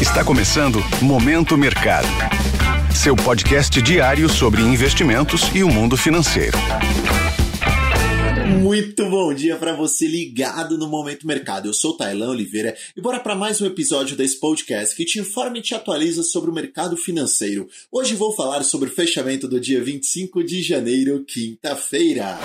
Está 0.00 0.24
começando 0.24 0.78
Momento 1.02 1.58
Mercado. 1.58 2.06
Seu 2.94 3.16
podcast 3.16 3.82
diário 3.82 4.28
sobre 4.28 4.62
investimentos 4.62 5.50
e 5.52 5.64
o 5.64 5.68
mundo 5.68 5.96
financeiro. 5.96 6.56
Muito 8.62 9.10
bom 9.10 9.34
dia 9.34 9.56
para 9.56 9.74
você 9.74 10.06
ligado 10.06 10.78
no 10.78 10.86
Momento 10.86 11.26
Mercado. 11.26 11.66
Eu 11.66 11.74
sou 11.74 11.96
Tailan 11.96 12.30
Oliveira 12.30 12.76
e 12.96 13.00
bora 13.00 13.18
para 13.18 13.34
mais 13.34 13.60
um 13.60 13.66
episódio 13.66 14.16
desse 14.16 14.38
podcast 14.38 14.94
que 14.94 15.04
te 15.04 15.18
informa 15.18 15.58
e 15.58 15.62
te 15.62 15.74
atualiza 15.74 16.22
sobre 16.22 16.48
o 16.48 16.54
mercado 16.54 16.96
financeiro. 16.96 17.68
Hoje 17.90 18.14
vou 18.14 18.32
falar 18.32 18.62
sobre 18.62 18.90
o 18.90 18.94
fechamento 18.94 19.48
do 19.48 19.58
dia 19.58 19.82
25 19.82 20.44
de 20.44 20.62
janeiro, 20.62 21.24
quinta-feira. 21.26 22.38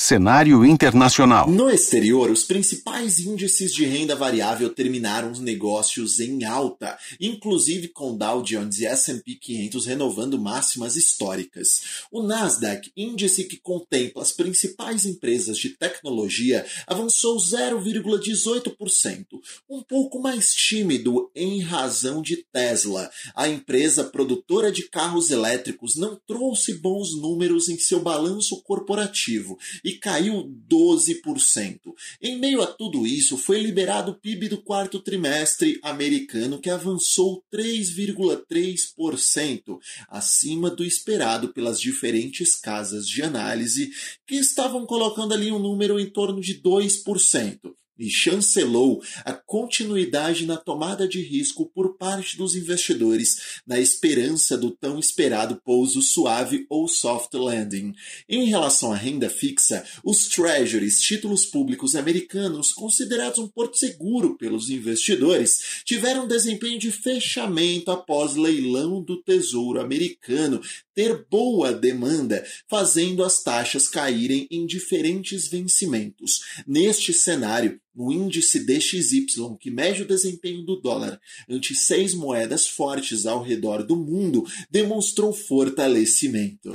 Cenário 0.00 0.64
internacional. 0.64 1.50
No 1.50 1.68
exterior, 1.68 2.30
os 2.30 2.44
principais 2.44 3.18
índices 3.18 3.74
de 3.74 3.84
renda 3.84 4.14
variável 4.14 4.72
terminaram 4.72 5.32
os 5.32 5.40
negócios 5.40 6.20
em 6.20 6.44
alta, 6.44 6.96
inclusive 7.20 7.88
com 7.88 8.16
Dow 8.16 8.40
Jones 8.44 8.78
e 8.78 8.86
S&P 8.86 9.34
500 9.34 9.86
renovando 9.86 10.40
máximas 10.40 10.94
históricas. 10.94 12.06
O 12.12 12.22
Nasdaq, 12.22 12.92
índice 12.96 13.42
que 13.42 13.56
contempla 13.56 14.22
as 14.22 14.30
principais 14.30 15.04
empresas 15.04 15.58
de 15.58 15.70
tecnologia, 15.70 16.64
avançou 16.86 17.36
0,18%, 17.36 19.26
um 19.68 19.82
pouco 19.82 20.20
mais 20.20 20.54
tímido 20.54 21.28
em 21.34 21.60
razão 21.60 22.22
de 22.22 22.36
Tesla. 22.52 23.10
A 23.34 23.48
empresa 23.48 24.04
produtora 24.04 24.70
de 24.70 24.84
carros 24.84 25.32
elétricos 25.32 25.96
não 25.96 26.14
trouxe 26.24 26.74
bons 26.74 27.20
números 27.20 27.68
em 27.68 27.76
seu 27.76 27.98
balanço 27.98 28.62
corporativo 28.62 29.58
e 29.88 29.98
caiu 29.98 30.54
12%. 30.70 31.80
Em 32.20 32.38
meio 32.38 32.60
a 32.60 32.66
tudo 32.66 33.06
isso, 33.06 33.38
foi 33.38 33.58
liberado 33.58 34.12
o 34.12 34.14
PIB 34.14 34.50
do 34.50 34.62
quarto 34.62 35.00
trimestre 35.00 35.80
americano, 35.82 36.60
que 36.60 36.68
avançou 36.68 37.42
3,3%, 37.50 39.78
acima 40.10 40.70
do 40.70 40.84
esperado 40.84 41.54
pelas 41.54 41.80
diferentes 41.80 42.54
casas 42.54 43.08
de 43.08 43.22
análise, 43.22 43.90
que 44.26 44.34
estavam 44.34 44.84
colocando 44.84 45.32
ali 45.32 45.50
um 45.50 45.58
número 45.58 45.98
em 45.98 46.10
torno 46.10 46.42
de 46.42 46.60
2% 46.60 47.77
e 47.98 48.08
chancelou 48.08 49.02
a 49.24 49.32
continuidade 49.32 50.46
na 50.46 50.56
tomada 50.56 51.08
de 51.08 51.20
risco 51.20 51.66
por 51.66 51.96
parte 51.96 52.36
dos 52.36 52.54
investidores, 52.54 53.60
na 53.66 53.80
esperança 53.80 54.56
do 54.56 54.70
tão 54.70 54.98
esperado 54.98 55.60
pouso 55.64 56.00
suave 56.00 56.66
ou 56.68 56.86
soft 56.86 57.34
landing. 57.34 57.94
Em 58.28 58.46
relação 58.46 58.92
à 58.92 58.96
renda 58.96 59.28
fixa, 59.28 59.84
os 60.04 60.28
treasuries, 60.28 61.00
títulos 61.00 61.44
públicos 61.44 61.96
americanos, 61.96 62.72
considerados 62.72 63.38
um 63.38 63.48
porto 63.48 63.76
seguro 63.76 64.36
pelos 64.36 64.70
investidores, 64.70 65.82
tiveram 65.84 66.28
desempenho 66.28 66.78
de 66.78 66.90
fechamento 66.90 67.90
após 67.90 68.36
leilão 68.36 69.02
do 69.02 69.22
Tesouro 69.22 69.80
americano 69.80 70.60
ter 70.94 71.24
boa 71.30 71.72
demanda, 71.72 72.44
fazendo 72.68 73.22
as 73.22 73.42
taxas 73.42 73.86
caírem 73.88 74.48
em 74.50 74.66
diferentes 74.66 75.46
vencimentos. 75.46 76.40
Neste 76.66 77.12
cenário, 77.12 77.80
o 77.98 78.12
índice 78.12 78.60
DXY, 78.60 79.56
que 79.58 79.72
mede 79.72 80.02
o 80.02 80.06
desempenho 80.06 80.62
do 80.62 80.80
dólar 80.80 81.20
ante 81.50 81.74
seis 81.74 82.14
moedas 82.14 82.68
fortes 82.68 83.26
ao 83.26 83.42
redor 83.42 83.82
do 83.82 83.96
mundo, 83.96 84.46
demonstrou 84.70 85.32
fortalecimento. 85.32 86.72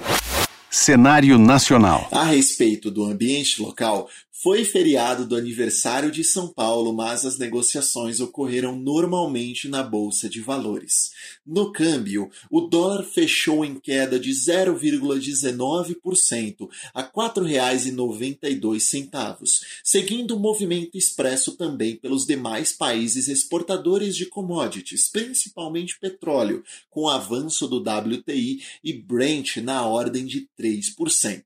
Cenário 0.76 1.38
nacional. 1.38 2.08
A 2.12 2.24
respeito 2.24 2.90
do 2.90 3.04
ambiente 3.04 3.62
local, 3.62 4.10
foi 4.44 4.64
feriado 4.66 5.26
do 5.26 5.38
aniversário 5.38 6.12
de 6.12 6.22
São 6.22 6.50
Paulo, 6.50 6.92
mas 6.92 7.24
as 7.24 7.38
negociações 7.38 8.20
ocorreram 8.20 8.76
normalmente 8.76 9.70
na 9.70 9.82
Bolsa 9.82 10.28
de 10.28 10.42
Valores. 10.42 11.12
No 11.46 11.72
câmbio, 11.72 12.30
o 12.52 12.60
dólar 12.60 13.06
fechou 13.06 13.64
em 13.64 13.80
queda 13.80 14.20
de 14.20 14.32
0,19% 14.32 16.68
a 16.94 17.04
R$ 17.04 17.10
4,92, 17.16 19.62
seguindo 19.82 20.36
o 20.36 20.40
movimento 20.40 20.98
expresso 20.98 21.56
também 21.56 21.96
pelos 21.96 22.26
demais 22.26 22.74
países 22.74 23.30
exportadores 23.30 24.14
de 24.14 24.26
commodities, 24.26 25.08
principalmente 25.08 25.98
petróleo, 25.98 26.66
com 26.90 27.08
avanço 27.08 27.66
do 27.66 27.78
WTI 27.78 28.62
e 28.84 28.92
Brent 28.92 29.56
na 29.58 29.86
ordem 29.86 30.26
de 30.26 30.50
3%. 30.64 31.44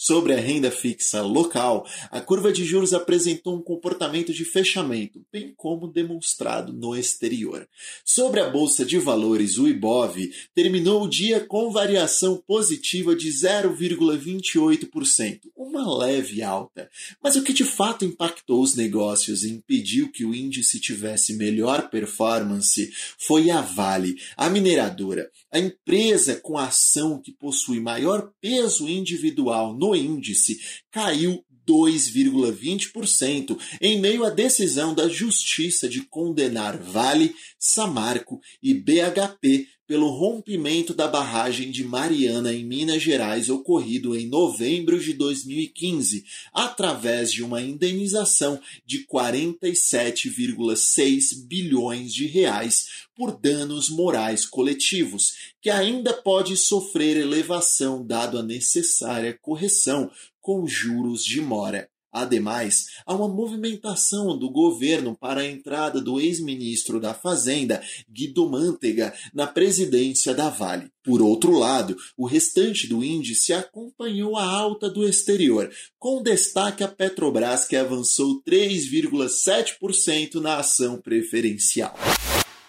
Sobre 0.00 0.32
a 0.32 0.36
renda 0.36 0.70
fixa 0.70 1.22
local, 1.22 1.84
a 2.08 2.20
curva 2.20 2.52
de 2.52 2.64
juros 2.64 2.94
apresentou 2.94 3.56
um 3.56 3.62
comportamento 3.62 4.32
de 4.32 4.44
fechamento, 4.44 5.26
bem 5.32 5.52
como 5.56 5.88
demonstrado 5.88 6.72
no 6.72 6.96
exterior. 6.96 7.68
Sobre 8.04 8.38
a 8.38 8.48
bolsa 8.48 8.84
de 8.84 8.96
valores, 8.96 9.58
o 9.58 9.66
IBOV 9.66 10.30
terminou 10.54 11.02
o 11.02 11.08
dia 11.08 11.40
com 11.40 11.72
variação 11.72 12.40
positiva 12.46 13.16
de 13.16 13.28
0,28%, 13.28 15.40
uma 15.68 15.98
leve 15.98 16.42
alta. 16.42 16.90
Mas 17.22 17.36
o 17.36 17.42
que 17.42 17.52
de 17.52 17.64
fato 17.64 18.04
impactou 18.04 18.62
os 18.62 18.74
negócios 18.74 19.44
e 19.44 19.50
impediu 19.50 20.10
que 20.10 20.24
o 20.24 20.34
índice 20.34 20.80
tivesse 20.80 21.34
melhor 21.34 21.90
performance 21.90 22.90
foi 23.18 23.50
a 23.50 23.60
Vale, 23.60 24.16
a 24.36 24.48
mineradora, 24.48 25.30
a 25.52 25.58
empresa 25.58 26.36
com 26.36 26.56
a 26.56 26.66
ação 26.66 27.20
que 27.20 27.32
possui 27.32 27.80
maior 27.80 28.32
peso 28.40 28.88
individual 28.88 29.74
no 29.74 29.94
índice, 29.94 30.58
caiu 30.90 31.44
2,20% 31.68 33.58
em 33.80 34.00
meio 34.00 34.24
à 34.24 34.30
decisão 34.30 34.94
da 34.94 35.06
Justiça 35.06 35.86
de 35.86 36.00
condenar 36.00 36.78
Vale, 36.78 37.34
Samarco 37.58 38.40
e 38.62 38.72
BHP 38.72 39.66
pelo 39.88 40.10
rompimento 40.10 40.92
da 40.92 41.08
barragem 41.08 41.70
de 41.70 41.82
Mariana 41.82 42.52
em 42.52 42.62
Minas 42.62 43.02
Gerais 43.02 43.48
ocorrido 43.48 44.14
em 44.14 44.28
novembro 44.28 45.00
de 45.00 45.14
2015, 45.14 46.26
através 46.52 47.32
de 47.32 47.42
uma 47.42 47.62
indenização 47.62 48.60
de 48.84 49.06
47,6 49.06 51.46
bilhões 51.46 52.12
de 52.12 52.26
reais 52.26 53.06
por 53.16 53.34
danos 53.34 53.88
morais 53.88 54.44
coletivos, 54.44 55.54
que 55.58 55.70
ainda 55.70 56.12
pode 56.12 56.54
sofrer 56.58 57.16
elevação 57.16 58.06
dado 58.06 58.38
a 58.38 58.42
necessária 58.42 59.32
correção 59.40 60.10
com 60.38 60.66
juros 60.66 61.24
de 61.24 61.40
mora. 61.40 61.88
Ademais, 62.12 62.86
há 63.04 63.14
uma 63.14 63.28
movimentação 63.28 64.38
do 64.38 64.50
governo 64.50 65.16
para 65.16 65.42
a 65.42 65.46
entrada 65.46 66.00
do 66.00 66.18
ex-ministro 66.20 66.98
da 67.00 67.12
Fazenda, 67.12 67.82
Guido 68.10 68.48
Mantega, 68.48 69.12
na 69.34 69.46
presidência 69.46 70.34
da 70.34 70.48
Vale. 70.48 70.90
Por 71.04 71.20
outro 71.22 71.52
lado, 71.58 71.96
o 72.16 72.26
restante 72.26 72.86
do 72.86 73.04
índice 73.04 73.52
acompanhou 73.52 74.36
a 74.36 74.44
alta 74.44 74.90
do 74.90 75.06
exterior, 75.06 75.70
com 75.98 76.22
destaque 76.22 76.82
a 76.82 76.88
Petrobras, 76.88 77.66
que 77.66 77.76
avançou 77.76 78.42
3,7% 78.42 80.34
na 80.36 80.58
ação 80.58 81.00
preferencial 81.00 81.94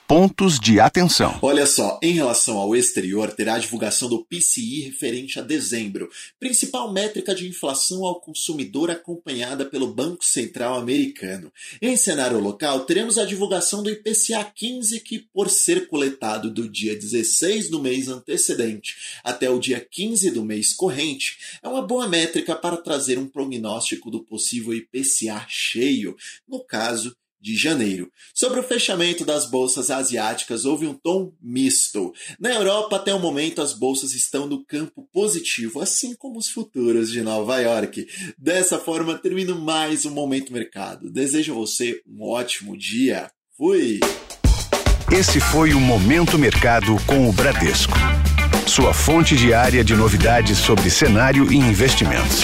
pontos 0.10 0.60
de 0.60 0.80
atenção. 0.80 1.38
Olha 1.40 1.68
só, 1.68 2.00
em 2.02 2.14
relação 2.14 2.58
ao 2.58 2.76
exterior, 2.76 3.32
terá 3.32 3.54
a 3.54 3.60
divulgação 3.60 4.10
do 4.10 4.26
PCI 4.26 4.82
referente 4.82 5.38
a 5.38 5.44
dezembro, 5.44 6.10
principal 6.40 6.92
métrica 6.92 7.36
de 7.36 7.48
inflação 7.48 8.04
ao 8.04 8.20
consumidor 8.20 8.90
acompanhada 8.90 9.66
pelo 9.66 9.94
Banco 9.94 10.26
Central 10.26 10.80
americano. 10.80 11.54
Em 11.80 11.96
cenário 11.96 12.40
local, 12.40 12.86
teremos 12.86 13.20
a 13.20 13.26
divulgação 13.26 13.84
do 13.84 13.92
IPCA 13.92 14.44
15, 14.44 15.00
que, 15.02 15.20
por 15.32 15.48
ser 15.48 15.88
coletado 15.88 16.50
do 16.50 16.68
dia 16.68 16.96
16 16.96 17.70
do 17.70 17.80
mês 17.80 18.08
antecedente 18.08 18.96
até 19.24 19.48
o 19.48 19.60
dia 19.60 19.80
15 19.80 20.32
do 20.32 20.44
mês 20.44 20.74
corrente, 20.74 21.38
é 21.62 21.68
uma 21.68 21.84
boa 21.84 22.08
métrica 22.08 22.56
para 22.56 22.78
trazer 22.78 23.20
um 23.20 23.28
prognóstico 23.28 24.10
do 24.10 24.24
possível 24.24 24.74
IPCA 24.74 25.46
cheio, 25.48 26.18
no 26.48 26.66
caso 26.66 27.16
de 27.42 27.56
janeiro. 27.56 28.12
Sobre 28.34 28.60
o 28.60 28.64
fechamento 28.64 29.26
das 29.26 29.50
bolsas 29.50 29.90
asiáticas, 29.90 30.66
houve 30.66 30.88
um 30.88 30.94
tom 30.94 31.34
misto. 31.42 32.14
Na 32.40 32.54
Europa, 32.54 32.98
até 32.98 33.14
o 33.14 33.20
momento, 33.20 33.62
as 33.62 33.74
bolsas 33.74 34.14
estão 34.14 34.46
no 34.46 34.66
campo 34.66 35.08
positivo, 35.14 35.82
assim 35.82 36.16
como 36.16 36.38
os 36.38 36.50
futuros 36.50 37.12
de 37.12 37.22
Nova 37.22 37.60
York. 37.60 38.08
Dessa 38.38 38.78
forma, 38.78 39.18
termino 39.18 39.60
mais 39.60 40.06
um 40.06 40.12
Momento 40.12 40.54
Mercado. 40.54 41.12
Desejo 41.12 41.54
a 41.54 41.56
você 41.56 42.02
um 42.08 42.24
ótimo 42.24 42.78
dia. 42.78 43.32
Fui! 43.58 44.00
Esse 45.12 45.40
foi 45.40 45.74
o 45.74 45.80
Momento 45.80 46.38
Mercado 46.38 46.96
com 47.08 47.28
o 47.28 47.34
Bradesco. 47.34 47.98
Sua 48.68 48.94
fonte 48.94 49.36
diária 49.36 49.84
de 49.84 49.96
novidades 49.96 50.60
sobre 50.60 50.92
cenário 50.92 51.52
e 51.52 51.58
investimentos. 51.58 52.44